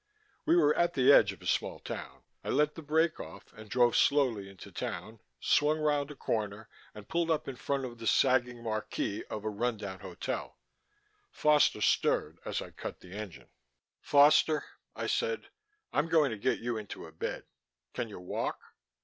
We 0.47 0.55
were 0.55 0.73
at 0.73 0.95
the 0.95 1.13
edge 1.13 1.31
of 1.31 1.43
a 1.43 1.45
small 1.45 1.77
town. 1.77 2.23
I 2.43 2.49
let 2.49 2.73
the 2.73 2.81
brake 2.81 3.19
off 3.19 3.53
and 3.53 3.69
drove 3.69 3.95
slowly 3.95 4.49
into 4.49 4.71
town, 4.71 5.19
swung 5.39 5.77
around 5.77 6.09
a 6.09 6.15
corner 6.15 6.69
and 6.95 7.07
pulled 7.07 7.29
up 7.29 7.47
in 7.47 7.55
front 7.55 7.85
of 7.85 7.99
the 7.99 8.07
sagging 8.07 8.63
marquee 8.63 9.23
of 9.29 9.45
a 9.45 9.49
run 9.51 9.77
down 9.77 9.99
hotel. 9.99 10.57
Foster 11.29 11.81
stirred 11.81 12.39
as 12.45 12.63
I 12.63 12.71
cut 12.71 13.01
the 13.01 13.11
engine. 13.13 13.51
"Foster," 13.99 14.65
I 14.95 15.05
said. 15.05 15.49
"I'm 15.93 16.07
going 16.07 16.31
to 16.31 16.37
get 16.39 16.57
you 16.57 16.77
into 16.77 17.05
a 17.05 17.11
bed. 17.11 17.43
Can 17.93 18.09
you 18.09 18.19
walk?" 18.19 18.59